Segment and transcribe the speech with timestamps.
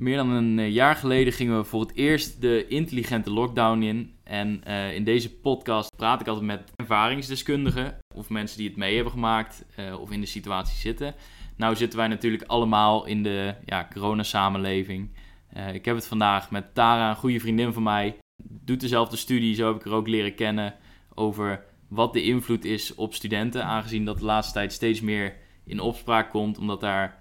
[0.00, 4.14] Meer dan een eh, jaar geleden gingen we voor het eerst de intelligente lockdown in.
[4.24, 8.94] En uh, in deze podcast praat ik altijd met ervaringsdeskundigen of mensen die het mee
[8.94, 11.14] hebben gemaakt uh, of in de situatie zitten.
[11.56, 15.10] Nou zitten wij natuurlijk allemaal in de ja, coronasamenleving.
[15.56, 18.16] Uh, ik heb het vandaag met Tara, een goede vriendin van mij.
[18.42, 20.74] Doet dezelfde studie, zo heb ik haar ook leren kennen.
[21.14, 23.64] Over wat de invloed is op studenten.
[23.64, 27.19] Aangezien dat de laatste tijd steeds meer in opspraak komt, omdat daar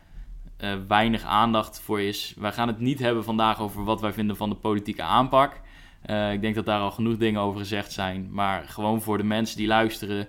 [0.63, 2.33] uh, weinig aandacht voor is.
[2.37, 5.61] Wij gaan het niet hebben vandaag over wat wij vinden van de politieke aanpak.
[6.09, 8.27] Uh, ik denk dat daar al genoeg dingen over gezegd zijn.
[8.31, 10.27] Maar gewoon voor de mensen die luisteren,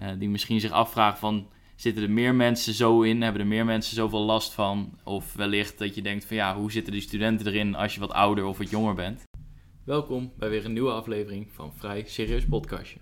[0.00, 1.46] uh, die misschien zich afvragen van...
[1.76, 3.22] Zitten er meer mensen zo in?
[3.22, 4.98] Hebben er meer mensen zoveel last van?
[5.04, 8.12] Of wellicht dat je denkt van ja, hoe zitten die studenten erin als je wat
[8.12, 9.24] ouder of wat jonger bent?
[9.84, 12.98] Welkom bij weer een nieuwe aflevering van Vrij Serieus Podcastje.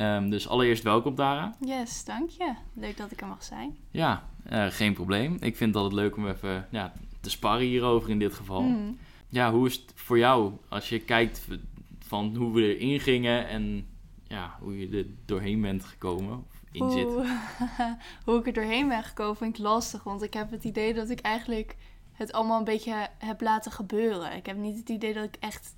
[0.00, 1.56] Um, dus allereerst welkom Dara.
[1.60, 2.54] Yes, dank je.
[2.72, 3.76] Leuk dat ik er mag zijn.
[3.90, 5.36] Ja, uh, geen probleem.
[5.40, 8.62] Ik vind het altijd leuk om even ja, te sparren hierover in dit geval.
[8.62, 8.98] Mm.
[9.28, 11.46] Ja, hoe is het voor jou als je kijkt
[11.98, 13.86] van hoe we erin gingen en
[14.26, 16.44] ja, hoe je er doorheen bent gekomen?
[16.72, 17.08] In zit?
[18.24, 21.10] hoe ik er doorheen ben gekomen vind ik lastig, want ik heb het idee dat
[21.10, 21.76] ik eigenlijk
[22.12, 24.36] het allemaal een beetje heb laten gebeuren.
[24.36, 25.74] Ik heb niet het idee dat ik echt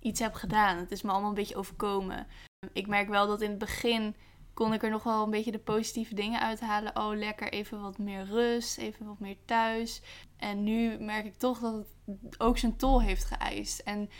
[0.00, 0.76] iets heb gedaan.
[0.76, 2.26] Het is me allemaal een beetje overkomen.
[2.72, 4.14] Ik merk wel dat in het begin
[4.54, 6.96] kon ik er nog wel een beetje de positieve dingen uithalen.
[6.96, 10.02] Oh, lekker even wat meer rust, even wat meer thuis.
[10.36, 13.78] En nu merk ik toch dat het ook zijn tol heeft geëist.
[13.78, 14.10] En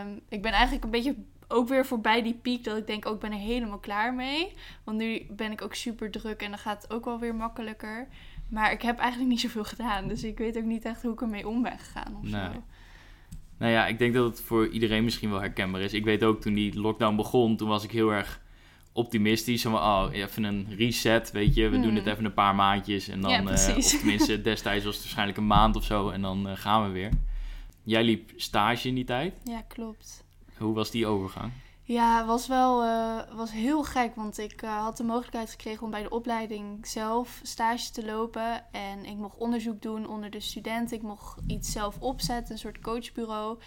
[0.00, 1.16] um, ik ben eigenlijk een beetje
[1.48, 4.54] ook weer voorbij die piek dat ik denk, ook oh, ben er helemaal klaar mee.
[4.84, 8.08] Want nu ben ik ook super druk en dan gaat het ook wel weer makkelijker.
[8.48, 10.08] Maar ik heb eigenlijk niet zoveel gedaan.
[10.08, 12.52] Dus ik weet ook niet echt hoe ik ermee om ben gegaan of nee.
[12.52, 12.62] zo.
[13.62, 15.92] Nou ja, ik denk dat het voor iedereen misschien wel herkenbaar is.
[15.92, 18.40] Ik weet ook toen die lockdown begon, toen was ik heel erg
[18.92, 19.62] optimistisch.
[19.62, 21.68] Van, oh, even een reset, weet je.
[21.68, 23.08] We doen het even een paar maandjes.
[23.08, 26.08] En dan, ja, uh, of tenminste, destijds was het waarschijnlijk een maand of zo.
[26.08, 27.10] En dan uh, gaan we weer.
[27.82, 29.34] Jij liep stage in die tijd.
[29.44, 30.24] Ja, klopt.
[30.56, 31.52] Hoe was die overgang?
[31.84, 34.14] Ja, was wel uh, was heel gek.
[34.14, 38.72] Want ik had de mogelijkheid gekregen om bij de opleiding zelf stage te lopen.
[38.72, 40.96] En ik mocht onderzoek doen onder de studenten.
[40.96, 43.58] Ik mocht iets zelf opzetten, een soort coachbureau.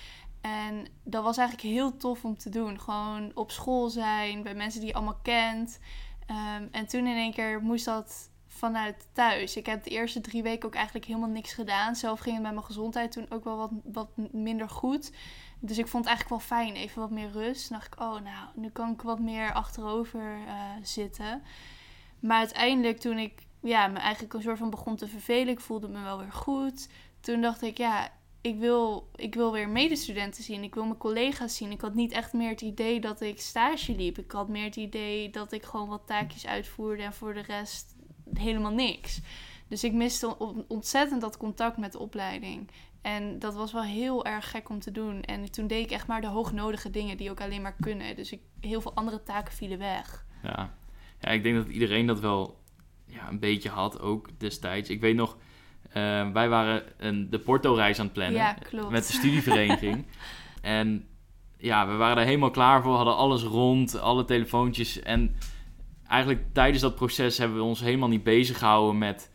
[0.41, 2.79] En dat was eigenlijk heel tof om te doen.
[2.79, 5.79] Gewoon op school zijn, bij mensen die je allemaal kent.
[6.27, 9.55] Um, en toen in één keer moest dat vanuit thuis.
[9.55, 11.95] Ik heb de eerste drie weken ook eigenlijk helemaal niks gedaan.
[11.95, 15.11] Zelf ging het met mijn gezondheid toen ook wel wat, wat minder goed.
[15.59, 17.67] Dus ik vond het eigenlijk wel fijn, even wat meer rust.
[17.67, 21.43] Toen dacht ik, oh nou, nu kan ik wat meer achterover uh, zitten.
[22.19, 25.87] Maar uiteindelijk toen ik ja, me eigenlijk een soort van begon te vervelen, ik voelde
[25.87, 26.89] me wel weer goed.
[27.19, 28.11] Toen dacht ik, ja,
[28.41, 30.63] ik wil, ik wil weer medestudenten zien.
[30.63, 31.72] Ik wil mijn collega's zien.
[31.72, 34.17] Ik had niet echt meer het idee dat ik stage liep.
[34.17, 37.94] Ik had meer het idee dat ik gewoon wat taakjes uitvoerde en voor de rest
[38.33, 39.21] helemaal niks.
[39.67, 40.37] Dus ik miste
[40.67, 42.69] ontzettend dat contact met de opleiding.
[43.01, 45.21] En dat was wel heel erg gek om te doen.
[45.21, 48.15] En toen deed ik echt maar de hoognodige dingen die ook alleen maar kunnen.
[48.15, 50.25] Dus ik, heel veel andere taken vielen weg.
[50.43, 50.73] Ja,
[51.19, 52.59] ja ik denk dat iedereen dat wel
[53.05, 54.89] ja, een beetje had ook destijds.
[54.89, 55.37] Ik weet nog,
[55.87, 58.57] uh, wij waren een, de Porto-reis aan het plannen ja,
[58.89, 60.05] met de studievereniging.
[60.61, 61.07] en
[61.57, 64.99] ja, we waren er helemaal klaar voor, hadden alles rond, alle telefoontjes.
[64.99, 65.35] En
[66.07, 69.33] eigenlijk tijdens dat proces hebben we ons helemaal niet bezig gehouden met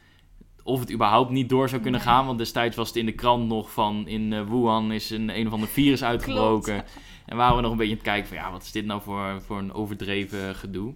[0.63, 2.27] of het überhaupt niet door zou kunnen gaan.
[2.27, 5.47] Want destijds was het in de krant nog van in uh, Wuhan is een een
[5.47, 6.75] of ander virus uitgebroken.
[6.75, 6.99] Klopt.
[7.27, 9.03] En waren we nog een beetje aan het kijken van ja, wat is dit nou
[9.03, 10.95] voor, voor een overdreven gedoe.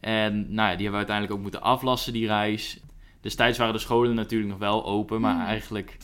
[0.00, 2.80] En nou ja, die hebben we uiteindelijk ook moeten aflassen, die reis.
[3.20, 5.40] Destijds waren de scholen natuurlijk nog wel open, maar mm.
[5.40, 5.96] eigenlijk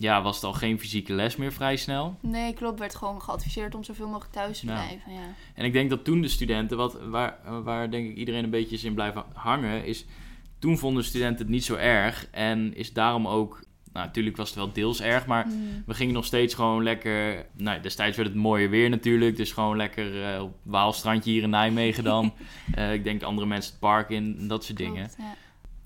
[0.00, 2.16] ja, was het al geen fysieke les meer vrij snel.
[2.20, 2.78] Nee, klopt.
[2.78, 5.12] Werd gewoon geadviseerd om zoveel mogelijk thuis te blijven.
[5.12, 5.34] Ja.
[5.54, 8.86] En ik denk dat toen de studenten, wat, waar, waar denk ik iedereen een beetje
[8.86, 10.06] in blijven hangen, is
[10.58, 12.28] toen vonden studenten het niet zo erg.
[12.30, 15.82] En is daarom ook, nou natuurlijk was het wel deels erg, maar mm.
[15.86, 19.76] we gingen nog steeds gewoon lekker, nou destijds werd het mooier weer natuurlijk, dus gewoon
[19.76, 22.32] lekker uh, op Waalstrandje hier in Nijmegen dan.
[22.78, 25.10] uh, ik denk andere mensen het park in, dat soort dingen.
[25.18, 25.34] Ja.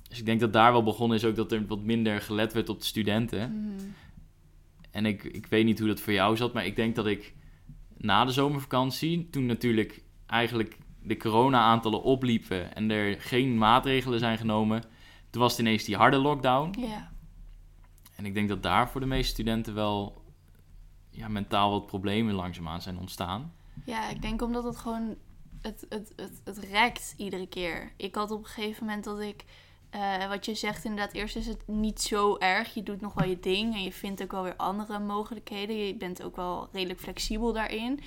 [0.09, 2.69] Dus ik denk dat daar wel begonnen is ook dat er wat minder gelet werd
[2.69, 3.51] op de studenten.
[3.53, 3.95] Mm.
[4.95, 7.35] En ik, ik weet niet hoe dat voor jou zat, maar ik denk dat ik
[7.97, 14.85] na de zomervakantie, toen natuurlijk eigenlijk de corona-aantallen opliepen en er geen maatregelen zijn genomen,
[15.31, 16.81] toen was het ineens die harde lockdown.
[16.81, 17.13] Ja.
[18.17, 20.23] En ik denk dat daar voor de meeste studenten wel
[21.11, 23.53] ja, mentaal wat problemen langzaamaan zijn ontstaan.
[23.85, 25.17] Ja, ik denk omdat het gewoon
[25.61, 27.93] het, het, het, het rekt iedere keer.
[27.97, 29.45] Ik had op een gegeven moment dat ik
[29.95, 32.75] uh, wat je zegt, inderdaad, eerst is het niet zo erg.
[32.75, 35.87] Je doet nog wel je ding en je vindt ook wel weer andere mogelijkheden.
[35.87, 38.01] Je bent ook wel redelijk flexibel daarin.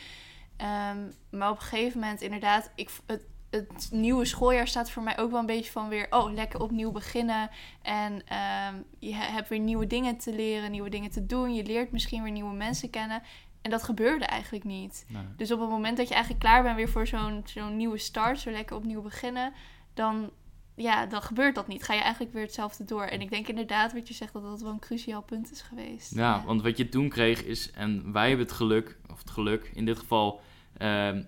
[0.61, 5.17] Um, maar op een gegeven moment, inderdaad, ik, het, het nieuwe schooljaar staat voor mij
[5.17, 7.49] ook wel een beetje van weer, oh, lekker opnieuw beginnen.
[7.81, 11.53] En ehm, je hebt weer nieuwe dingen te leren, nieuwe dingen te doen.
[11.53, 13.21] Je leert misschien weer nieuwe mensen kennen.
[13.61, 15.05] En dat gebeurde eigenlijk niet.
[15.07, 15.23] Nee.
[15.37, 18.39] Dus op het moment dat je eigenlijk klaar bent weer voor zo'n zo'n nieuwe start,
[18.39, 19.53] zo lekker opnieuw beginnen,
[19.93, 20.31] dan,
[20.77, 21.83] ja, dan gebeurt dat niet.
[21.83, 23.03] Ga je eigenlijk weer hetzelfde door.
[23.03, 26.15] En ik denk inderdaad, wat je zegt, dat dat wel een cruciaal punt is geweest.
[26.15, 29.71] Ja, want wat je toen kreeg is, en wij hebben het geluk, of het geluk,
[29.73, 30.41] in dit geval,
[30.77, 31.23] ehm,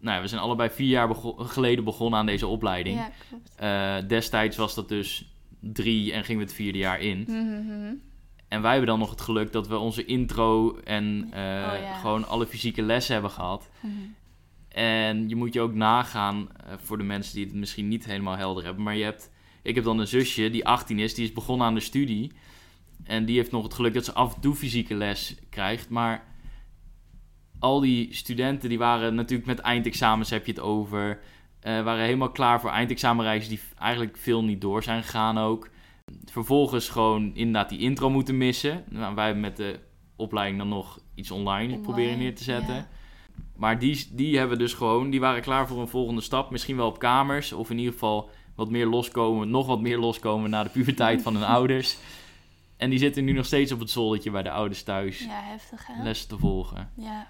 [0.00, 2.98] nou ja, we zijn allebei vier jaar geleden begonnen aan deze opleiding.
[2.98, 3.54] Ja, klopt.
[3.56, 7.24] Eh, destijds was dat dus drie en gingen we het vierde jaar in.
[7.26, 7.94] Mhm.
[8.48, 11.94] En wij hebben dan nog het geluk dat we onze intro en eh, Oh, ja.
[11.94, 13.68] gewoon alle fysieke lessen hebben gehad.
[13.80, 13.92] Mhm.
[14.68, 18.36] En je moet je ook nagaan, eh, voor de mensen die het misschien niet helemaal
[18.36, 19.30] helder hebben, maar je hebt,
[19.62, 22.32] ik heb dan een zusje die 18 is, die is begonnen aan de studie.
[23.04, 25.88] En die heeft nog het geluk dat ze af en toe fysieke les krijgt.
[25.88, 26.24] Maar
[27.58, 31.20] al die studenten die waren natuurlijk met eindexamens heb je het over.
[31.60, 35.70] eh, waren helemaal klaar voor eindexamenreizen die eigenlijk veel niet door zijn gegaan ook.
[36.24, 38.84] Vervolgens gewoon inderdaad die intro moeten missen.
[38.88, 39.78] Nou, wij hebben met de
[40.16, 42.74] opleiding dan nog iets online, Online, proberen neer te zetten.
[42.74, 42.88] ja.
[43.58, 46.50] Maar die, die hebben dus gewoon, die waren klaar voor een volgende stap.
[46.50, 47.52] Misschien wel op kamers.
[47.52, 51.34] Of in ieder geval wat meer loskomen, nog wat meer loskomen na de puberteit van
[51.34, 51.96] hun ouders.
[52.76, 55.18] En die zitten nu nog steeds op het zoldertje bij de ouders thuis.
[55.18, 56.02] Ja, heftig hè?
[56.02, 56.90] Lessen te volgen.
[56.96, 57.26] Ja.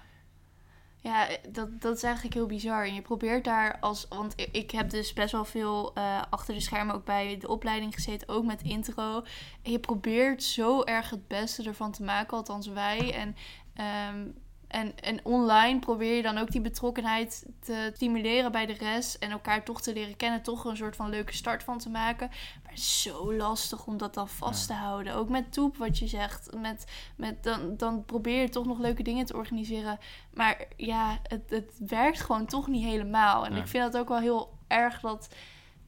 [1.01, 2.85] Ja, dat, dat is eigenlijk heel bizar.
[2.85, 4.05] En je probeert daar als...
[4.09, 7.93] Want ik, heb dus best wel veel eh, achter de schermen ook bij de opleiding
[7.93, 8.29] gezeten.
[8.29, 9.23] Ook met intro.
[9.63, 12.37] En je probeert zo erg het beste ervan te maken.
[12.37, 13.13] Althans wij.
[13.13, 13.35] En,
[13.73, 14.27] ehm,
[14.69, 19.15] en, en online probeer je dan ook die betrokkenheid te stimuleren bij de rest.
[19.15, 20.41] En elkaar toch te leren kennen.
[20.41, 22.27] Toch een soort van leuke start van te maken.
[22.63, 25.15] Maar het is zo lastig om dat dan vast te houden.
[25.15, 26.49] Ook met Toep, wat je zegt.
[26.57, 26.85] Met,
[27.15, 29.99] met dan, dan probeer je toch nog leuke dingen te organiseren.
[30.33, 33.45] Maar ja, het, het werkt gewoon toch niet helemaal.
[33.45, 35.29] En ik vind dat ook wel heel erg dat,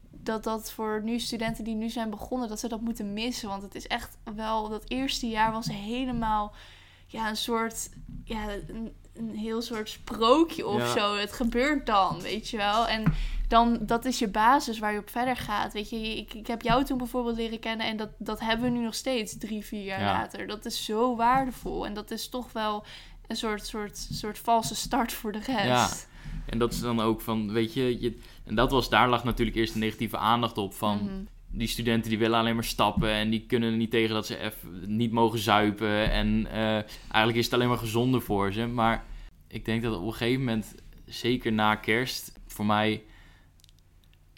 [0.10, 3.50] dat dat voor nu studenten die nu zijn begonnen, dat ze dat moeten missen.
[3.50, 6.54] Want het is echt wel, dat eerste jaar was helemaal
[7.12, 7.90] ja, een soort,
[8.24, 10.92] ja, een, een heel soort sprookje of Ja.
[11.00, 11.16] zo.
[11.16, 12.88] Het gebeurt dan, weet je wel.
[12.88, 13.04] En
[13.48, 15.74] dan, dat is je basis waar je op verder gaat.
[15.74, 18.78] Weet je, ik, ik heb jou toen bijvoorbeeld leren kennen en dat, dat hebben we
[18.78, 20.12] nu nog steeds drie, vier jaar Ja.
[20.12, 20.48] later.
[20.48, 21.86] Dat is zo waardevol.
[21.86, 22.86] En dat is toch wel
[23.28, 25.66] een soort, soort, soort valse start voor de rest.
[25.66, 25.90] Ja.
[26.46, 29.58] En dat is dan ook van, weet je, je en dat was, daar lag natuurlijk
[29.58, 30.98] eerst de negatieve aandacht op van...
[30.98, 31.24] Mhm.
[31.52, 34.38] Die studenten die willen alleen maar stappen en die kunnen er niet tegen dat ze
[34.38, 36.12] even niet mogen zuipen.
[36.12, 36.74] En eh,
[37.08, 38.68] eigenlijk is het alleen maar gezonder voor ze.
[38.68, 39.06] Maar
[39.48, 40.76] ik denk dat op een gegeven moment,
[41.06, 43.04] zeker na kerst, voor mij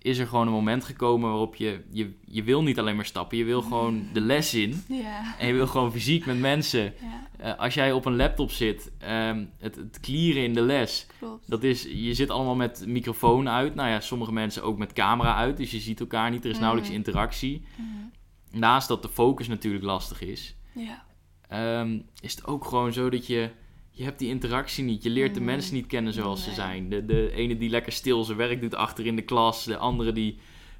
[0.03, 3.37] is er gewoon een moment gekomen waarop je, je, je wil niet alleen maar stappen.
[3.37, 4.83] Je wil gewoon de les in.
[4.87, 5.35] Ja.
[5.39, 6.83] En je wil gewoon fysiek met mensen.
[6.83, 11.07] ja, Eh, als jij op een laptop zit, ehm, het, het klieren in de les,
[11.19, 11.49] klopt.
[11.49, 13.75] dat is, je zit allemaal met microfoon uit.
[13.75, 15.57] Nou ja, sommige mensen ook met camera uit.
[15.57, 16.43] Dus je ziet elkaar niet.
[16.43, 16.97] Er is nauwelijks Mhm.
[16.99, 17.61] interactie.
[17.75, 18.59] Mhm.
[18.59, 21.03] Naast dat de focus natuurlijk lastig is, Ja.
[21.47, 23.49] ehm, is het ook gewoon zo dat je...
[23.95, 25.03] Je hebt die interactie niet.
[25.03, 25.49] Je leert de Mhm.
[25.49, 26.89] mensen niet kennen zoals ze zijn.
[26.89, 29.63] De, de ene die lekker stil zijn werk doet achter in de klas.
[29.63, 30.37] De andere die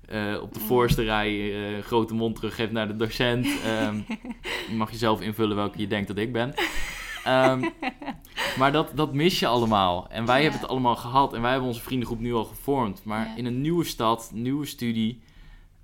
[0.08, 0.68] eh, op de Mhm.
[0.68, 3.46] voorste rij eh, grote mond teruggeeft naar de docent.
[3.64, 3.96] Ehm,
[4.70, 6.54] je mag je zelf invullen welke je denkt dat ik ben.
[7.24, 7.70] Ehm,
[8.58, 10.08] maar dat, dat mis je allemaal.
[10.10, 10.42] En wij Ja.
[10.44, 11.34] hebben het allemaal gehad.
[11.34, 13.04] En wij hebben onze vriendengroep nu al gevormd.
[13.04, 13.36] Maar Ja.
[13.36, 15.22] in een nieuwe stad, nieuwe studie...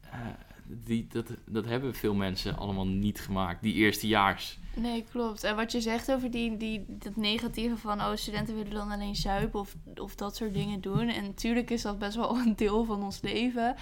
[0.01, 0.19] eh,
[0.67, 3.61] die, dat, dat hebben veel mensen allemaal niet gemaakt.
[3.63, 4.58] Die eerstejaars.
[4.73, 5.43] Nee, klopt.
[5.43, 8.01] En wat je zegt over die, die, dat negatieve van...
[8.01, 11.09] oh, studenten willen dan alleen zuipen of, of dat soort dingen doen.
[11.09, 13.75] En natuurlijk is dat best wel een deel van ons leven.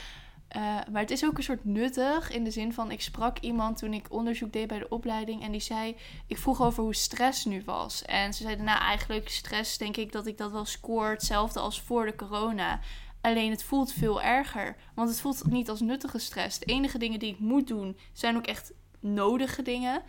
[0.47, 2.91] Eh, maar het is ook een soort nuttig in de zin van...
[2.91, 5.43] ik sprak iemand toen ik onderzoek deed bij de opleiding...
[5.43, 5.95] en die zei...
[6.27, 8.01] ik vroeg over hoe stress nu was.
[8.01, 11.09] En ze zeiden, nou eigenlijk stress denk ik dat ik dat wel scoor...
[11.09, 12.79] hetzelfde als voor de corona...
[13.21, 14.75] Alleen het voelt veel erger.
[14.95, 16.59] Want het voelt niet als nuttige stress.
[16.59, 20.01] De enige dingen die ik moet doen zijn ook echt nodige dingen.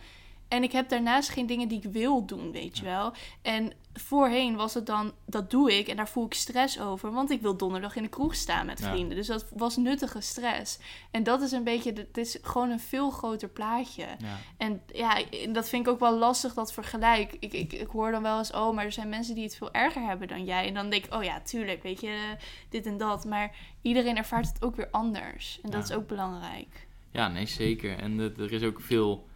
[0.49, 3.13] En ik heb daarnaast geen dingen die ik wil doen, weet je wel.
[3.41, 7.11] En voorheen was het dan, dat doe ik en daar voel ik stress over.
[7.11, 8.89] Want ik wil donderdag in de kroeg staan met Ja.
[8.91, 9.17] vrienden.
[9.17, 10.79] Dus dat was nuttige stress.
[11.11, 14.05] En dat is een beetje, het is gewoon een veel groter plaatje.
[14.19, 14.37] Ja.
[14.57, 17.35] En ja, dat vind ik ook wel lastig, dat vergelijk.
[17.39, 19.71] Ik, ik, ik hoor dan wel eens, oh, maar er zijn mensen die het veel
[19.73, 20.67] erger hebben dan jij.
[20.67, 22.35] En dan denk ik, oh ja, tuurlijk, weet je,
[22.69, 23.25] dit en dat.
[23.25, 25.59] Maar iedereen ervaart het ook weer anders.
[25.63, 25.93] En dat Ja.
[25.95, 26.87] is ook belangrijk.
[27.11, 27.97] Ja, nee, zeker.
[27.99, 29.27] En er is ook veel,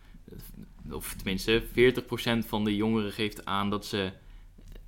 [0.92, 1.64] of tenminste,
[2.44, 4.12] 40% van de jongeren geeft aan dat ze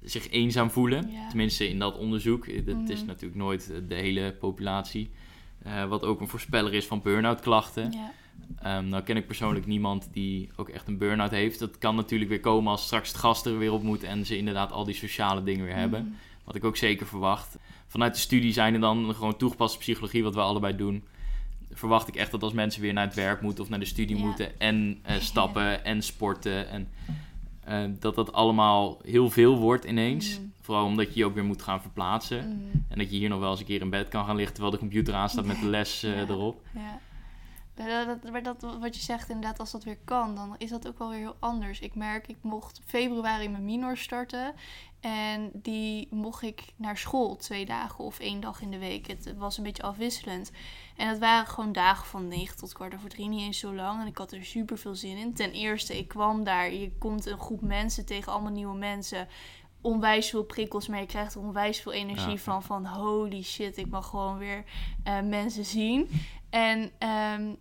[0.04, 1.10] zich eenzaam voelen.
[1.28, 2.46] Tenminste, in dat onderzoek.
[2.66, 3.06] Dat is Mhm.
[3.06, 5.10] natuurlijk nooit eh, de hele populatie.
[5.64, 7.92] Eh, wat ook een voorspeller is van burn-out klachten.
[7.92, 8.12] Ja,
[8.60, 11.60] Ehm, nou ken ik persoonlijk niemand die ook echt een burn-out heeft.
[11.60, 14.38] Dat kan natuurlijk weer komen als straks het gast er weer op moet en ze
[14.38, 16.04] inderdaad al die sociale dingen weer hebben.
[16.04, 16.14] Mhm.
[16.44, 17.58] Wat ik ook zeker verwacht.
[17.88, 21.04] Vanuit de studie zijn er dan gewoon toegepaste psychologie, wat we allebei doen.
[21.76, 24.16] Verwacht ik echt dat als mensen weer naar het werk moeten of naar de studie
[24.16, 26.88] moeten en eh, stappen en sporten en
[27.64, 30.34] eh, dat dat allemaal heel veel wordt ineens.
[30.40, 30.48] Mhm.
[30.62, 32.48] Vooral omdat je je ook weer moet gaan verplaatsen.
[32.48, 34.54] Mm, En dat je hier nog wel eens een keer in bed kan gaan liggen
[34.54, 36.22] terwijl de computer aanstaat met de les eh, Ja.
[36.28, 36.62] erop.
[37.76, 40.98] Dat, maar dat, wat je zegt, inderdaad, als dat weer kan, dan is dat ook
[40.98, 41.80] wel weer heel anders.
[41.80, 44.54] Ik merk, ik mocht februari mijn minor starten.
[45.00, 49.08] En die mocht ik naar school twee dagen of één dag in de week.
[49.08, 50.52] Het was een beetje afwisselend.
[50.96, 54.02] En het waren gewoon dagen van negen tot kwart over drie, niet eens zo lang.
[54.02, 55.34] En ik had er super veel zin in.
[55.34, 56.74] Ten eerste, ik kwam daar.
[56.74, 59.28] Je komt een groep mensen tegen, allemaal nieuwe mensen.
[59.82, 62.38] Onwijs veel prikkels, maar je krijgt er onwijs veel energie Ja.
[62.38, 62.64] van.
[62.64, 64.64] Van holy shit, ik mag gewoon weer
[65.04, 66.10] eh, mensen zien.
[66.50, 67.54] En ehm,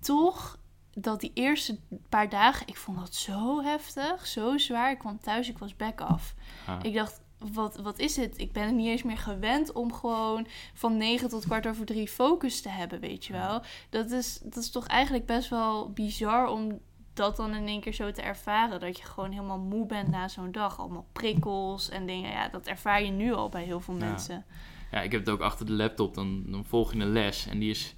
[0.00, 0.58] toch,
[0.92, 1.78] dat die eerste
[2.08, 4.90] paar dagen, ik vond dat zo heftig, zo zwaar.
[4.90, 6.34] Ik kwam thuis, ik was back af.
[6.66, 6.78] Ah.
[6.82, 7.20] Ik dacht,
[7.52, 8.38] wat, wat is het?
[8.38, 12.08] Ik ben er niet eens meer gewend om gewoon van 9 tot kwart over drie
[12.08, 13.62] focus te hebben, weet je wel.
[13.90, 16.80] Dat is, dat is toch eigenlijk best wel bizar om
[17.14, 18.80] dat dan in één keer zo te ervaren.
[18.80, 20.78] Dat je gewoon helemaal moe bent na zo'n dag.
[20.78, 22.30] Allemaal prikkels en dingen.
[22.30, 24.04] Ja, dat ervaar je nu al bij heel veel Ja.
[24.04, 24.44] mensen.
[24.90, 26.14] Ja, ik heb het ook achter de laptop.
[26.14, 27.46] Dan, dan volg je een les.
[27.46, 27.94] En die is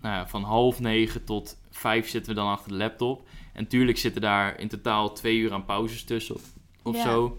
[0.00, 3.28] nou van half negen tot vijf zitten we dan achter de laptop.
[3.52, 6.42] En tuurlijk zitten daar in totaal twee uur aan pauzes tussen of,
[6.82, 7.02] of Ja.
[7.02, 7.38] zo.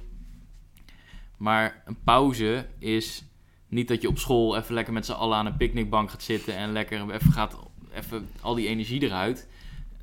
[1.37, 3.23] Maar een pauze is
[3.67, 6.55] niet dat je op school even lekker met z'n allen aan een picknickbank gaat zitten
[6.55, 7.57] en lekker even gaat
[7.93, 9.47] even al die energie eruit.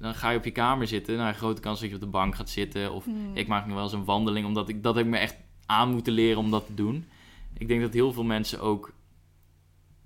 [0.01, 1.17] Dan ga je op je kamer zitten.
[1.17, 2.93] Nou, een grote kans dat je op de bank gaat zitten.
[2.93, 3.31] Of Hmm.
[3.37, 5.37] ik maak nog wel eens een wandeling, omdat ik dat heb ik me echt
[5.67, 7.05] aan moeten leren om dat te doen.
[7.59, 8.93] Ik denk dat heel veel mensen ook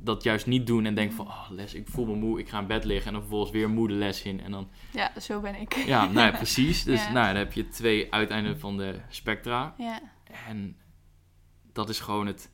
[0.05, 2.59] dat juist niet doen en denken van, oh, les, ik voel me moe, ik ga
[2.61, 4.41] in bed liggen en dan vervolgens weer moe de les in.
[4.41, 5.75] En dan, Ja, zo ben ik.
[5.75, 6.85] ja, nou ja, precies.
[6.85, 7.13] Dus Ja.
[7.13, 9.75] nou, dan heb je twee uiteinden van de spectra.
[9.79, 10.01] Ja.
[10.49, 10.77] En
[11.73, 12.51] dat is gewoon het,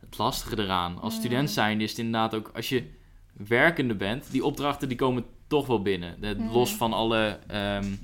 [0.00, 1.00] het lastige eraan.
[1.00, 1.20] Als Mm.
[1.20, 2.90] student zijnde is het inderdaad ook, als je
[3.32, 6.20] werkende bent, die opdrachten die komen toch wel binnen.
[6.20, 6.48] De- Mm.
[6.50, 7.94] Los van alle ehm,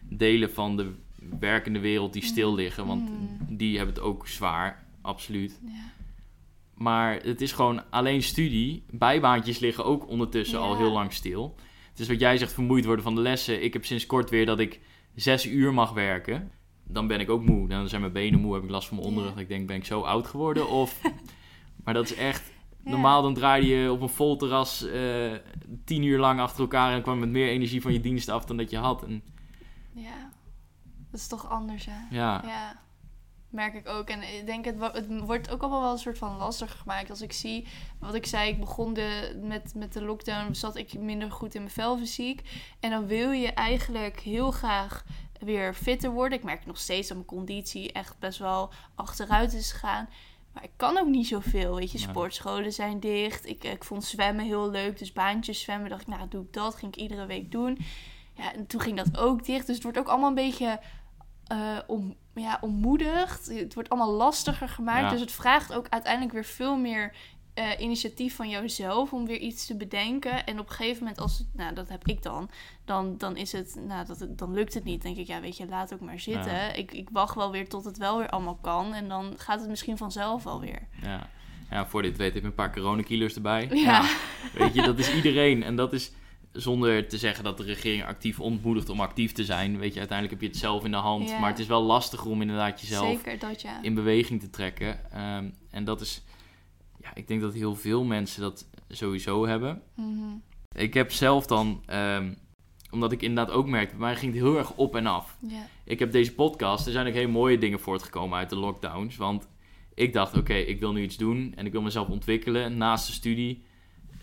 [0.00, 0.92] delen van de
[1.40, 3.56] werkende wereld die stil liggen, want Mm.
[3.56, 5.60] die hebben het ook zwaar, absoluut.
[5.64, 5.72] Ja.
[6.74, 8.84] Maar het is gewoon alleen studie.
[8.90, 11.54] Bijbaantjes liggen ook ondertussen al heel lang stil.
[11.94, 13.64] Dus wat jij zegt, vermoeid worden van de lessen.
[13.64, 14.80] Ik heb sinds kort weer dat ik
[15.14, 16.50] zes uur mag werken.
[16.84, 17.68] Dan ben ik ook moe.
[17.68, 19.34] Dan zijn mijn benen moe, heb ik last van mijn onderrug.
[19.34, 19.40] Ja.
[19.40, 20.68] Ik denk, ben ik zo oud geworden?
[20.68, 21.00] Of...
[21.84, 22.52] maar dat is echt...
[22.84, 22.90] Ja.
[22.90, 25.32] Normaal dan draai je op een vol terras eh,
[25.84, 26.92] tien uur lang achter elkaar...
[26.92, 29.04] en kwam met meer energie van je dienst af dan dat je had.
[29.04, 29.22] En
[29.94, 30.32] Ja.
[31.10, 32.16] Dat is toch anders, hè?
[32.16, 32.83] ja, Ja,
[33.54, 34.08] merk ik ook.
[34.08, 37.10] En ik denk, het, het wordt ook allemaal wel een soort van lastig gemaakt.
[37.10, 37.66] Als ik zie,
[37.98, 41.60] wat ik zei, ik begon de, met, met de lockdown, zat ik minder goed in
[41.60, 42.42] mijn vel fysiek.
[42.80, 45.04] En dan wil je eigenlijk heel graag
[45.40, 46.38] weer fitter worden.
[46.38, 50.08] Ik merk nog steeds dat mijn conditie echt best wel achteruit is gegaan.
[50.52, 51.98] Maar ik kan ook niet zoveel, weet je.
[51.98, 53.46] Sportscholen zijn dicht.
[53.46, 55.90] Ik, ik vond zwemmen heel leuk, dus baantjes zwemmen.
[55.90, 56.74] dacht ik, nou, doe ik dat.
[56.74, 57.78] Ging ik iedere week doen.
[58.34, 59.66] Ja, en toen ging dat ook dicht.
[59.66, 60.80] Dus het wordt ook allemaal een beetje
[61.46, 63.46] eh, om, ja, ontmoedigd.
[63.46, 65.02] Het wordt allemaal lastiger gemaakt.
[65.02, 65.10] Ja.
[65.10, 67.12] Dus het vraagt ook uiteindelijk weer veel meer
[67.54, 70.46] eh, initiatief van jouzelf om weer iets te bedenken.
[70.46, 72.50] En op een gegeven moment, als het, nou dat heb ik dan,
[72.84, 75.02] dan, dan is het, nou dat het, dan lukt het niet.
[75.02, 76.52] Dan denk ik, ja, weet je, laat ook maar zitten.
[76.52, 76.72] Ja.
[76.72, 78.94] Ik, ik wacht wel weer tot het wel weer allemaal kan.
[78.94, 80.88] En dan gaat het misschien vanzelf wel weer.
[81.02, 81.28] ja.
[81.70, 83.68] ja, voor dit weet heb ik een paar coronakilo's erbij.
[83.72, 84.08] Ja.
[84.52, 85.62] Weet je, dat is iedereen.
[85.62, 86.12] En dat is
[86.54, 89.78] zonder te zeggen dat de regering actief ontmoedigt om actief te zijn.
[89.78, 91.38] Weet je, uiteindelijk heb je het zelf in de hand.
[91.40, 93.82] Maar het is wel lastiger om inderdaad jezelf Zeker dat, ja.
[93.82, 95.12] in beweging te trekken.
[95.12, 96.22] Ehm, en dat is,
[97.00, 99.82] ja, ik denk dat heel veel mensen dat sowieso hebben.
[99.94, 100.36] Mhm.
[100.72, 102.34] Ik heb zelf dan, ehm,
[102.90, 105.36] omdat ik inderdaad ook merkte, bij mij ging het heel erg op en af.
[105.40, 105.66] ja.
[105.84, 109.16] Ik heb deze podcast, er zijn ook hele mooie dingen voortgekomen uit de lockdowns.
[109.16, 109.48] Want
[109.94, 113.12] ik dacht, oké, ik wil nu iets doen en ik wil mezelf ontwikkelen naast de
[113.12, 113.64] studie.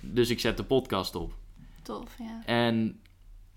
[0.02, 1.40] Dus ik zet de podcast op.
[1.82, 2.42] Tof, ja.
[2.46, 3.00] En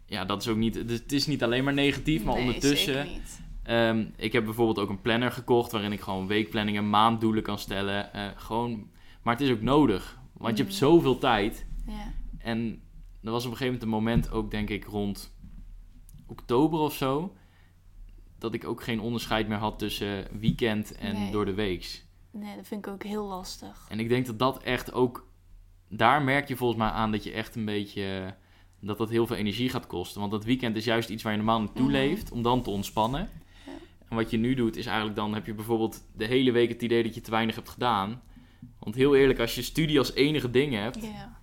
[0.06, 2.94] ja, dat is ook niet, het is niet alleen maar negatief, maar Nee, ondertussen.
[2.94, 3.40] zeker niet.
[3.62, 8.12] Ehm, ik heb bijvoorbeeld ook een planner gekocht waarin ik gewoon weekplanningen, maanddoelen kan stellen.
[8.12, 8.90] Eh, gewoon,
[9.22, 10.80] maar het is ook nodig, want je hebt Mm.
[10.80, 11.66] zoveel tijd.
[11.86, 12.12] Ja.
[12.38, 12.82] En
[13.22, 15.34] er was op een gegeven moment een moment ook, denk ik, rond
[16.26, 17.36] oktober of zo,
[18.38, 21.30] dat ik ook geen onderscheid meer had tussen weekend en Nee.
[21.32, 22.04] door de weeks.
[22.30, 23.86] Nee, dat vind ik ook heel lastig.
[23.88, 25.26] En ik denk dat dat echt ook,
[25.96, 28.34] daar merk je volgens mij aan dat je echt een beetje,
[28.80, 30.20] dat dat heel veel energie gaat kosten.
[30.20, 31.92] Want dat weekend is juist iets waar je normaal naartoe Mhm.
[31.92, 33.28] leeft, om dan te ontspannen.
[33.66, 33.72] Ja.
[34.08, 36.82] En wat je nu doet, is eigenlijk dan heb je bijvoorbeeld de hele week het
[36.82, 38.22] idee dat je te weinig hebt gedaan.
[38.78, 41.42] Want heel eerlijk, als je studie als enige ding hebt, Ja.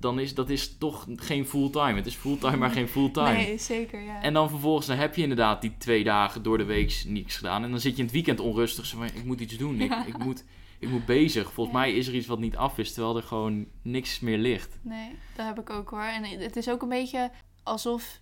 [0.00, 1.94] Dan is dat is toch geen fulltime.
[1.94, 3.32] Het is fulltime, maar geen fulltime.
[3.32, 4.22] Nee, zeker, ja.
[4.22, 7.64] En dan vervolgens dan heb je inderdaad die twee dagen door de week niks gedaan.
[7.64, 8.86] En dan zit je in het weekend onrustig.
[8.86, 9.80] Zo van, ik moet iets doen.
[9.80, 10.06] Ik, Ja.
[10.06, 10.44] ik, moet,
[10.78, 11.52] ik moet bezig.
[11.52, 11.82] Volgens Ja.
[11.82, 14.78] mij is er iets wat niet af is, terwijl er gewoon niks meer ligt.
[14.82, 16.00] Nee, dat heb ik ook hoor.
[16.02, 17.30] En het is ook een beetje
[17.62, 18.20] alsof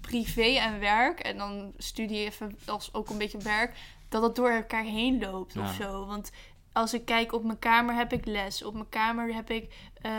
[0.00, 3.76] privé en werk, en dan studie even als ook een beetje werk,
[4.08, 5.84] dat het door elkaar heen loopt of Ja.
[5.84, 6.06] zo.
[6.06, 6.30] Want
[6.76, 8.64] als ik kijk op mijn kamer heb ik les.
[8.64, 10.12] Op mijn kamer heb ik eh,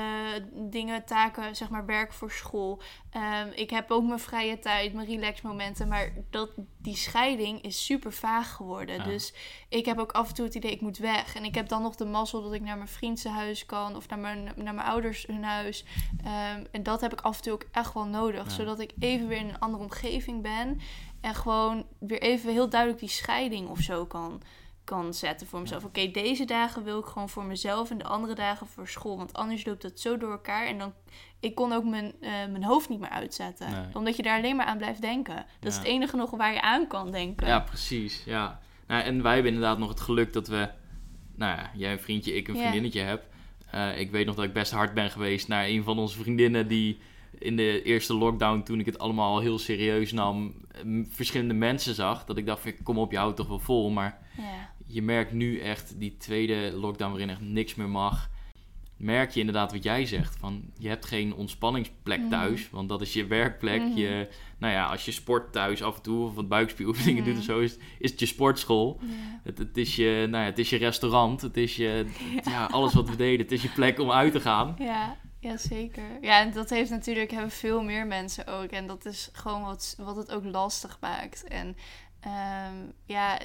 [0.54, 2.82] dingen, taken, zeg maar werk voor school.
[3.12, 5.88] Ehm, ik heb ook mijn vrije tijd, mijn relaxmomenten.
[5.88, 8.96] Maar dat, die scheiding is super vaag geworden.
[8.96, 9.04] Ja.
[9.04, 9.34] Dus
[9.70, 11.36] ik heb ook af en toe het idee, ik moet weg.
[11.36, 13.96] En ik heb dan nog de mazzel dat ik naar mijn vriend zijn huis kan.
[13.96, 15.86] Of naar mijn, naar mijn ouders hun huis.
[16.24, 18.44] Ehm, en dat heb ik af en toe ook echt wel nodig.
[18.44, 18.50] Ja.
[18.50, 20.80] Zodat ik even weer in een andere omgeving ben.
[21.22, 24.42] En gewoon weer even heel duidelijk die scheiding of zo kan,
[24.88, 25.84] kan zetten voor mezelf.
[25.84, 29.18] Oké, deze dagen wil ik gewoon voor mezelf en de andere dagen voor school.
[29.18, 30.66] Want anders loopt dat zo door elkaar.
[30.66, 30.94] En dan,
[31.40, 33.72] ik kon ook mijn, eh, mijn hoofd niet meer uitzetten.
[33.72, 33.86] Nee.
[33.94, 35.46] Omdat je daar alleen maar aan blijft denken.
[35.60, 37.48] Dat is het enige nog waar je aan kan denken.
[37.48, 38.24] Ja, precies.
[38.26, 38.60] Ja.
[38.88, 40.70] Nou, en wij hebben inderdaad nog het geluk dat we...
[41.36, 43.26] Nou ja, jij een vriendje, ik een vriendinnetje heb.
[43.72, 46.68] Eh, ik weet nog dat ik best hard ben geweest naar een van onze vriendinnen...
[46.68, 47.00] die
[47.40, 50.54] in de eerste lockdown, toen ik het allemaal heel serieus nam...
[51.10, 52.26] verschillende mensen zag.
[52.26, 53.90] Dat ik dacht, kom op, je houdt toch wel vol.
[53.90, 54.76] Maar Ja.
[54.88, 58.30] Je merkt nu echt die tweede lockdown waarin echt niks meer mag.
[58.98, 60.36] Merk je inderdaad wat jij zegt.
[60.40, 62.30] Van je hebt geen ontspanningsplek Mhm.
[62.30, 62.70] thuis.
[62.70, 63.82] Want dat is je werkplek.
[63.82, 63.98] Mhm.
[63.98, 64.28] Je,
[64.58, 67.60] nou ja, als je sport thuis af en toe of wat buikspieroefeningen doet of zo,
[67.60, 69.00] is, is het je sportschool.
[69.02, 69.40] Ja.
[69.44, 71.42] Het, het, is je, nou ja, het is je restaurant.
[71.42, 72.06] Het is je,
[72.50, 73.40] ja, alles wat we deden.
[73.40, 74.76] Het is je plek om uit te gaan.
[74.80, 76.04] Ja, ja, zeker.
[76.22, 78.70] Ja, en dat heeft natuurlijk hebben veel meer mensen ook.
[78.70, 81.44] En dat is gewoon wat, wat het ook lastig maakt.
[81.44, 81.76] En
[82.32, 83.40] ehm, ja,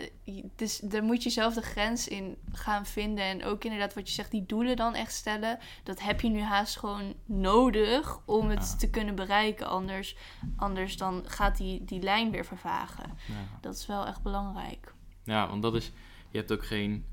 [0.56, 3.24] dus daar moet je zelf de grens in gaan vinden.
[3.24, 5.58] En ook inderdaad wat je zegt, die doelen dan echt stellen.
[5.82, 9.66] Dat heb je nu haast gewoon nodig om het te kunnen bereiken.
[9.68, 10.16] Anders,
[10.56, 13.10] anders dan gaat die, die lijn weer vervagen.
[13.28, 13.34] Ja.
[13.60, 14.94] Dat is wel echt belangrijk.
[15.24, 15.92] ja, want dat is...
[16.30, 17.04] Je hebt ook geen,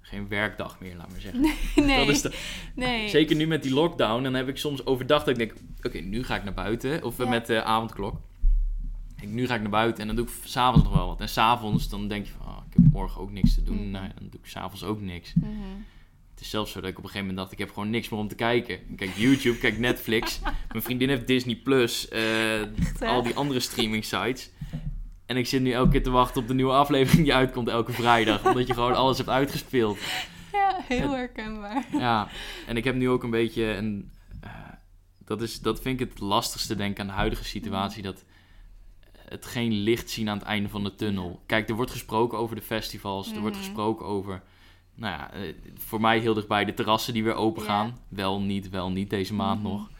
[0.00, 1.40] geen werkdag meer, laat maar zeggen.
[1.86, 2.38] Nee, Dat is de-
[2.74, 3.08] nee.
[3.18, 5.52] Zeker nu met die lockdown, dan heb ik soms overdag dat ik denk,
[5.82, 7.02] oké, nu ga ik naar buiten.
[7.04, 7.28] Of Ja.
[7.28, 8.20] met de avondklok.
[9.20, 11.20] Ik, nu ga ik naar buiten en dan doe ik s'avonds nog wel wat.
[11.20, 13.76] En s'avonds dan denk je van, oh, ik heb morgen ook niks te doen.
[13.76, 13.90] Mhm.
[13.90, 15.32] Nou, dan doe ik s'avonds ook niks.
[15.34, 15.50] Mhm.
[16.30, 18.08] Het is zelfs zo dat ik op een gegeven moment dacht, ik heb gewoon niks
[18.08, 18.74] meer om te kijken.
[18.74, 20.40] Ik kijk YouTube, kijk Netflix.
[20.72, 22.60] Mijn vriendin heeft Disney+, Plus, eh,
[23.00, 24.50] al die andere streaming sites.
[25.26, 27.92] En ik zit nu elke keer te wachten op de nieuwe aflevering die uitkomt elke
[27.92, 28.44] vrijdag.
[28.46, 29.98] omdat je gewoon alles hebt uitgespeeld.
[30.52, 31.84] Ja, heel herkenbaar.
[31.92, 32.28] Ja,
[32.66, 34.10] en ik heb nu ook een beetje een.
[34.40, 34.50] eh,
[35.24, 38.02] dat, is, dat vind ik het lastigste, denk ik, aan de huidige situatie.
[38.02, 38.24] Dat
[39.28, 41.40] het geen licht zien aan het einde van de tunnel.
[41.46, 43.32] Kijk, er wordt gesproken over de festivals.
[43.32, 43.64] Er wordt Mhm.
[43.64, 44.42] gesproken over.
[44.94, 47.98] Nou ja, eh, voor mij heel dichtbij de terrassen die weer open gaan.
[48.08, 49.68] Wel niet, wel niet deze maand Mhm.
[49.72, 49.90] nog.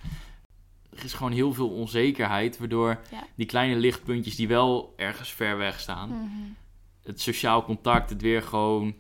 [0.90, 3.00] Er is gewoon heel veel onzekerheid, waardoor
[3.34, 6.26] die kleine lichtpuntjes die wel ergens ver weg staan, Mhm.
[7.02, 8.94] het sociaal contact, het weer gewoon.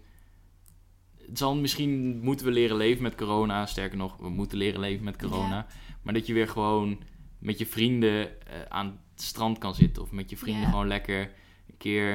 [1.26, 3.66] Het zal misschien moeten we leren leven met corona.
[3.66, 5.66] Sterker nog, we moeten leren leven met corona.
[6.02, 6.98] Maar dat je weer gewoon
[7.46, 10.02] met je vrienden eh, aan het strand kan zitten.
[10.02, 11.20] Of met je vrienden gewoon lekker
[11.68, 12.12] een keer.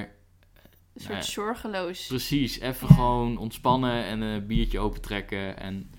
[0.93, 1.23] Een soort Nee.
[1.23, 2.07] zorgeloos.
[2.07, 5.57] Precies, even gewoon ontspannen en een biertje opentrekken.
[5.59, 5.91] En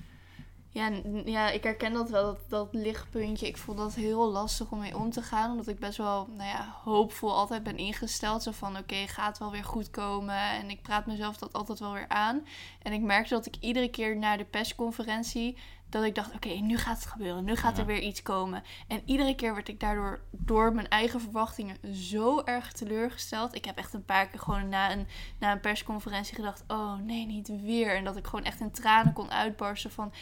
[0.70, 0.90] Ja,
[1.24, 3.46] ja, ik herken dat wel, dat, dat lichtpuntje.
[3.46, 5.50] Ik vond dat heel lastig om mee om te gaan.
[5.50, 8.42] Omdat ik best wel, nou ja, hoopvol altijd ben ingesteld.
[8.42, 10.50] Zo van, oké, gaat wel weer goed komen.
[10.50, 12.46] En ik praat mezelf dat altijd wel weer aan.
[12.82, 15.56] En ik merkte dat ik iedere keer na de persconferentie...
[15.92, 17.44] dat ik dacht, oké, nu gaat het gebeuren.
[17.44, 17.80] Nu gaat Ja.
[17.80, 18.62] er weer iets komen.
[18.88, 23.54] En iedere keer werd ik daardoor door mijn eigen verwachtingen zo erg teleurgesteld.
[23.54, 25.06] Ik heb echt een paar keer gewoon na een,
[25.38, 26.64] na een persconferentie gedacht...
[26.66, 27.96] oh nee, niet weer.
[27.96, 30.12] En dat ik gewoon echt in tranen kon uitbarsten van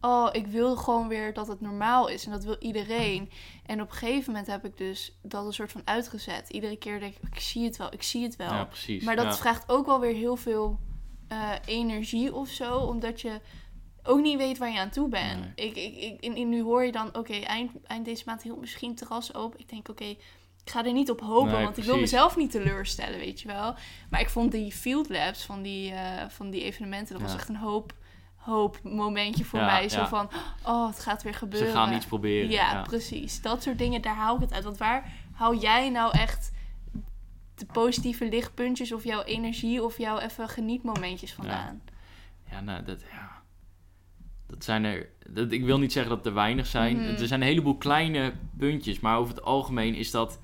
[0.00, 2.24] oh, ik wil gewoon weer dat het normaal is.
[2.24, 3.30] En dat wil iedereen.
[3.66, 6.48] En op een gegeven moment heb ik dus dat een soort van uitgezet.
[6.50, 8.52] Iedere keer denk ik, ik zie het wel, ik zie het wel.
[8.52, 9.04] ja, precies.
[9.04, 9.34] maar dat ja.
[9.34, 10.78] vraagt ook wel weer heel veel
[11.28, 12.76] eh, energie of zo.
[12.76, 13.40] Omdat je
[14.04, 15.40] ook niet weet waar je aan toe bent.
[15.40, 15.68] Nee.
[15.68, 18.94] Ik, ik, ik, en nu hoor je dan, oké, eind, eind deze maand heel misschien
[18.94, 19.60] terras open.
[19.60, 22.50] Ik denk, oké, ik ga er niet op hopen, Nee, want ik wil mezelf niet
[22.50, 23.74] teleurstellen, weet je wel.
[24.10, 27.48] Maar ik vond die field labs van die, eh, van die evenementen, dat was echt
[27.48, 27.94] een hoop,
[28.36, 29.88] hoop momentje voor Ja, mij.
[29.88, 30.08] Zo ja.
[30.08, 30.30] van,
[30.64, 31.68] oh, het gaat weer gebeuren.
[31.68, 32.50] Ze gaan iets proberen.
[32.50, 33.40] Ja, Ja, precies.
[33.40, 34.64] Dat soort dingen, daar haal ik het uit.
[34.64, 36.52] Want waar hou jij nou echt
[37.54, 41.82] de positieve lichtpuntjes of jouw energie of jouw even genietmomentjes vandaan?
[42.50, 43.33] Ja, nou, dat, ja.
[44.54, 45.08] Dat zijn er.
[45.28, 46.96] Dat, ik wil niet zeggen dat er weinig zijn.
[46.96, 47.04] Mhm.
[47.20, 50.40] Er zijn een heleboel kleine puntjes, maar over het algemeen is dat.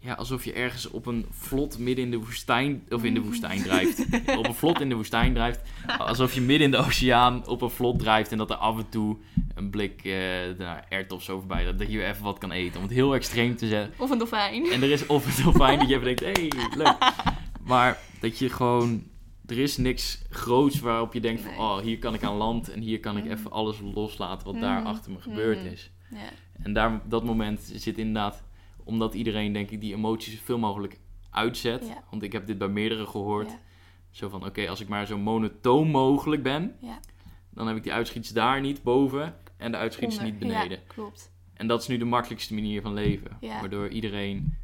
[0.00, 2.82] Ja, alsof je ergens op een vlot midden in de woestijn.
[2.88, 3.28] Of in de Mhm.
[3.28, 4.06] woestijn drijft.
[4.38, 5.60] op een vlot in de woestijn drijft.
[5.98, 8.32] Alsof je midden in de oceaan op een vlot drijft.
[8.32, 9.16] En dat er af en toe
[9.54, 10.14] een blik uh,
[10.58, 11.64] nou, erwt zo voorbij.
[11.64, 12.76] Dat, dat je even wat kan eten.
[12.76, 13.92] Om het heel extreem te zeggen.
[13.96, 14.70] Of een dolfijn.
[14.70, 16.96] En er is of een dolfijn dat je even denkt, hé, hey, leuk.
[17.66, 19.02] Maar dat je gewoon...
[19.46, 21.58] Er is niks groots waarop je denkt van...
[21.58, 23.30] Oh, hier kan ik aan land en hier kan ik mm.
[23.30, 24.86] even alles loslaten wat daar mm.
[24.86, 25.66] achter me gebeurd mm.
[25.66, 25.90] is.
[26.10, 26.30] Ja.
[26.62, 28.44] En daar, dat moment zit inderdaad...
[28.84, 30.98] Omdat iedereen, denk ik, die emoties zoveel mogelijk
[31.30, 31.92] uitzet.
[32.10, 33.50] Want ik heb dit bij meerdere gehoord.
[34.10, 36.76] Zo van, oké, als ik maar zo monotoon mogelijk ben...
[37.50, 40.78] Dan heb ik die uitschieters daar niet boven en de uitschieters niet beneden.
[40.78, 41.32] Ja, klopt.
[41.54, 43.38] En dat is nu de makkelijkste manier van leven.
[43.40, 44.56] Waardoor iedereen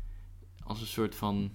[0.64, 1.53] als een soort van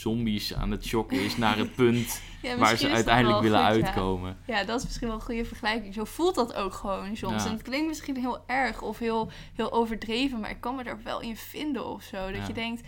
[0.00, 2.22] zombies aan het shocken is naar het punt
[2.58, 4.36] waar ze uiteindelijk willen uitkomen.
[4.46, 4.64] Ja.
[4.64, 5.94] dat is misschien wel een goede vergelijking.
[5.94, 7.44] Zo voelt dat ook gewoon soms.
[7.44, 11.02] En het klinkt misschien heel erg of heel, heel overdreven, maar ik kan me er
[11.02, 12.32] wel in vinden of zo.
[12.32, 12.82] Dat je denkt,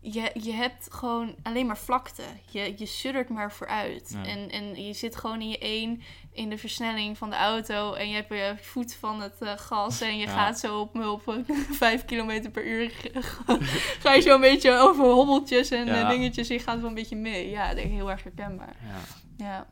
[0.00, 2.22] je, je hebt gewoon alleen maar vlakte.
[2.50, 4.16] Je, je suddert maar vooruit.
[4.24, 7.92] En, en je zit gewoon in je één in de versnelling van de auto.
[7.92, 10.00] En je hebt je voet van het uh, gas.
[10.00, 11.22] En je gaat zo op, op
[11.70, 13.10] 5 km per uur.
[14.02, 16.48] ga je zo een beetje over hobbeltjes en eh, dingetjes.
[16.48, 17.50] En je gaat wel een beetje mee.
[17.50, 18.76] Ja, dat is heel erg herkenbaar.
[18.82, 19.00] Ja.
[19.46, 19.66] ja.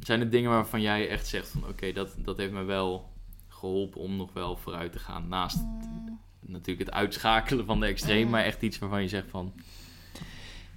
[0.00, 3.10] Zijn er dingen waarvan jij echt zegt van oké, dat, dat heeft me wel
[3.48, 5.28] geholpen om nog wel vooruit te gaan.
[5.28, 9.52] Naast mm natuurlijk het uitschakelen van de extreem, maar echt iets waarvan je zegt van.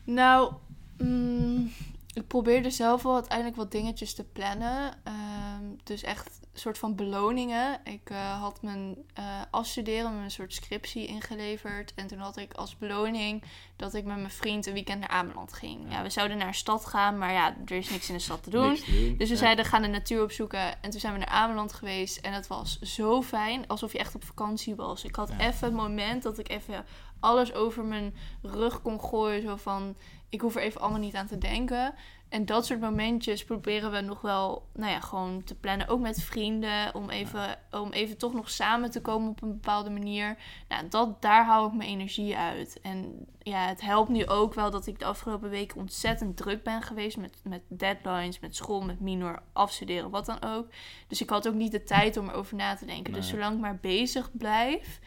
[0.03, 0.53] Nou,
[0.97, 1.71] mm,
[2.13, 4.93] ik probeerde zelf wel uiteindelijk wat dingetjes te plannen.
[5.03, 7.79] Ehm, dus echt soort van beloningen.
[7.83, 11.93] Ik uh, had mijn uh, afstuderen, mijn soort scriptie ingeleverd.
[11.95, 13.43] En toen had ik als beloning
[13.75, 15.91] dat ik met mijn vriend een weekend naar Ameland ging.
[15.91, 16.03] Ja.
[16.03, 18.49] we zouden naar een stad gaan, maar ja, er is niks in de stad te
[18.49, 18.79] doen.
[19.17, 20.81] Dus we zeiden, gaan de natuur opzoeken.
[20.81, 22.17] En toen zijn we naar Ameland geweest.
[22.17, 25.03] En het was zo fijn, alsof je echt op vakantie was.
[25.03, 26.85] Ik had even het moment dat ik even
[27.19, 29.41] alles over mijn rug kon gooien.
[29.41, 29.95] Zo van,
[30.35, 31.93] ik hoef er even allemaal niet aan te denken.
[32.29, 35.87] En dat soort momentjes proberen we nog wel, nou ja, gewoon te plannen.
[35.87, 39.89] Ook met vrienden, om even, om even toch nog samen te komen op een bepaalde
[39.89, 40.37] manier.
[40.67, 42.79] Nou, dat, daar hou ik mijn energie uit.
[42.81, 46.81] En ja, het helpt nu ook wel dat ik de afgelopen weken ontzettend druk ben
[46.81, 50.67] geweest met, met deadlines, met school, met minor, afstuderen, wat dan ook.
[51.07, 53.13] Dus ik had ook niet de tijd om erover na te denken.
[53.13, 54.99] Dus zolang ik maar bezig blijf,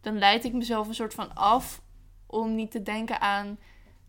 [0.00, 1.82] dan leid ik mezelf een soort van af
[2.26, 3.58] om niet te denken aan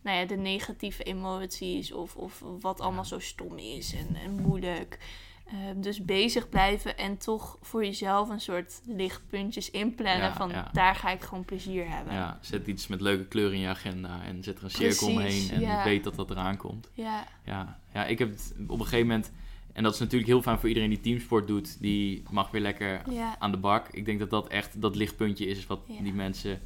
[0.08, 4.98] nou ja, de negatieve emoties of, of wat allemaal zo stom is en, en moeilijk.
[5.46, 11.12] Ehm, dus bezig blijven en toch voor jezelf een soort lichtpuntjes inplannen van daar ga
[11.12, 12.14] ik gewoon plezier hebben.
[12.14, 15.50] Ja, zet iets met leuke kleur in je agenda en zet er een cirkel omheen
[15.50, 16.90] en weet dat dat eraan komt.
[16.94, 17.28] Ja.
[17.46, 19.32] Ja, ja ik heb het op een gegeven moment,
[19.74, 23.02] en dat is natuurlijk heel fijn voor iedereen die teamsport doet, die mag weer lekker
[23.40, 23.88] aan de bak.
[23.92, 26.62] Ik denk dat dat echt dat lichtpuntje is wat die mensen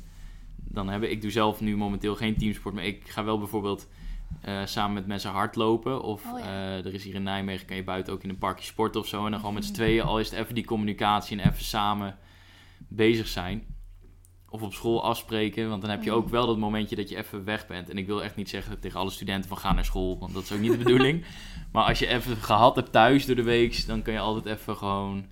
[0.63, 1.11] dan hebben.
[1.11, 3.87] Ik doe zelf nu momenteel geen teamsport, maar ik ga wel bijvoorbeeld
[4.45, 6.01] uh, samen met mensen hardlopen.
[6.01, 8.65] Of oh, uh, er is hier in Nijmegen, kan je buiten ook in een parkje
[8.65, 9.25] sporten of zo.
[9.25, 12.17] En dan gewoon met z'n tweeën, al is het even die communicatie en even samen
[12.87, 13.63] bezig zijn.
[14.49, 17.43] Of op school afspreken, want dan heb je ook wel dat momentje dat je even
[17.43, 17.89] weg bent.
[17.89, 20.43] En ik wil echt niet zeggen tegen alle studenten van ga naar school, want dat
[20.43, 21.25] is ook niet de bedoeling.
[21.71, 24.77] Maar als je even gehad hebt thuis door de week, dan kan je altijd even
[24.77, 25.25] gewoon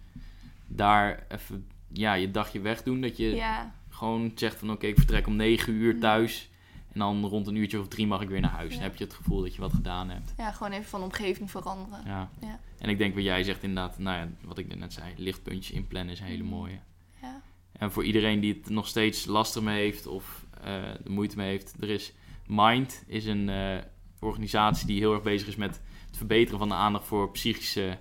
[0.68, 3.02] daar even ja, je dagje wegdoen.
[3.02, 6.00] Dat je ja gewoon zegt van oké, ik vertrek om 9 uur mm.
[6.00, 6.50] thuis.
[6.92, 8.74] En dan rond een uurtje of drie mag ik weer naar huis.
[8.74, 10.34] Dan heb je het gevoel dat je wat gedaan hebt.
[10.38, 12.06] Ja, gewoon even van omgeving veranderen.
[12.06, 12.30] Ja.
[12.42, 12.60] ja.
[12.78, 16.14] En ik denk wat jij zegt inderdaad, nou ja, wat ik net zei, lichtpuntjes inplannen
[16.14, 16.50] is een hele mm.
[16.50, 16.80] mooie.
[17.22, 17.42] Ja.
[17.72, 20.66] En voor iedereen die het nog steeds lastig mee heeft of uh,
[21.04, 22.14] de moeite mee heeft, er is
[22.48, 23.78] Mind, is een uh,
[24.20, 27.98] organisatie die heel erg bezig is met het verbeteren van de aandacht voor psychische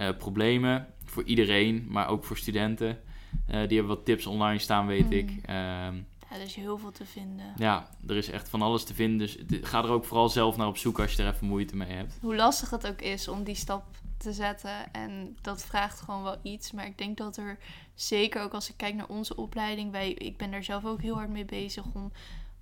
[0.00, 0.86] uh, problemen.
[1.04, 2.98] Voor iedereen, maar ook voor studenten.
[3.46, 5.30] Eh, die hebben wat tips online staan, weet ik.
[5.30, 7.52] Um, ja, er is heel veel te vinden.
[7.56, 9.18] Ja, er is echt van alles te vinden.
[9.18, 11.92] Dus ga er ook vooral zelf naar op zoek als je er even moeite mee
[11.92, 12.18] hebt.
[12.20, 13.84] Hoe lastig het ook is om die stap
[14.16, 14.92] te zetten.
[14.92, 16.72] En dat vraagt gewoon wel iets.
[16.72, 17.58] Maar ik denk dat er
[17.94, 19.90] zeker ook als ik kijk naar onze opleiding.
[19.90, 22.12] Wij, ik ben daar zelf ook heel hard mee bezig om,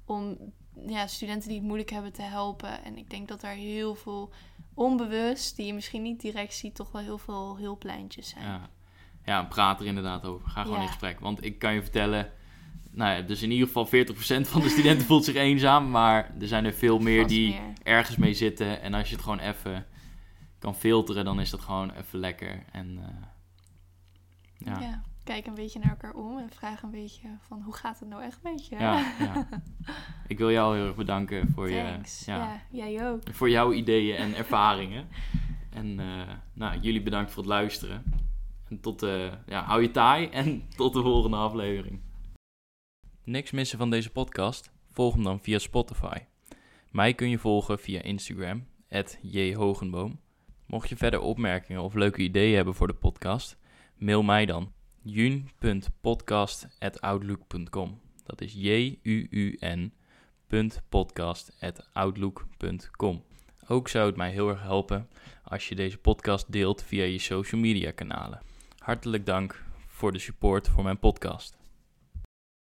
[0.04, 0.36] om
[0.86, 2.84] ja, studenten die het moeilijk hebben te helpen.
[2.84, 4.30] En ik denk dat daar heel veel
[4.74, 8.44] onbewust, die je misschien niet direct ziet, toch wel heel veel hulplijntjes zijn.
[8.44, 8.70] Ja
[9.24, 10.48] ja, praat er inderdaad over.
[10.48, 11.20] Ga gewoon in gesprek.
[11.20, 12.30] Want ik kan je vertellen,
[12.90, 13.90] nou ja, dus in ieder geval 40%
[14.48, 15.90] van de studenten voelt zich eenzaam.
[15.90, 18.80] Maar er zijn er veel meer die ergens mee zitten.
[18.82, 19.86] En als je het gewoon even
[20.58, 22.64] kan filteren, dan is dat gewoon even lekker.
[22.72, 23.06] En uh,
[24.58, 24.80] ja.
[24.80, 25.02] ja.
[25.24, 28.22] Kijk een beetje naar elkaar om en vraag een beetje van hoe gaat het nou
[28.22, 28.76] echt met je?
[28.76, 29.48] Ja, ja.
[30.26, 32.24] Ik wil jou heel erg bedanken voor Thanks.
[32.24, 32.30] je.
[32.30, 33.20] Ja, jij ook.
[33.30, 35.08] Voor jouw ideeën en ervaringen.
[35.70, 38.02] En uh, nou, jullie bedankt voor het luisteren.
[38.68, 42.00] En tot, uh, ja, hou je taai en tot de volgende aflevering.
[43.24, 44.72] Niks missen van deze podcast?
[44.90, 46.18] Volg hem dan via Spotify.
[46.90, 48.66] Mij kun je volgen via Instagram,
[49.20, 50.20] jhogenboom.
[50.66, 53.58] Mocht je verder opmerkingen of leuke ideeën hebben voor de podcast,
[53.98, 54.72] Mail mij dan
[55.02, 58.00] jun.podcast.outlook.com.
[58.24, 59.92] Dat is j-u-u-n
[60.88, 63.24] podcast.outlook.com.
[63.68, 65.08] Ook zou het mij heel erg helpen
[65.44, 68.40] als je deze podcast deelt via je social media kanalen.
[68.84, 71.63] Hartelijk dank voor de support voor mijn podcast.